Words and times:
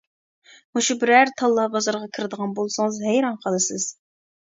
مۇشۇ 0.77 0.95
بىرەر 1.03 1.33
تاللا 1.43 1.67
بازىرىغا 1.77 2.09
كىرىدىغان 2.19 2.59
بولسىڭىز 2.59 3.01
ھەيران 3.09 3.43
قالىسىز. 3.49 3.91